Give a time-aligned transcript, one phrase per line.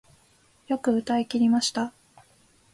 [0.67, 1.93] よく歌い切りました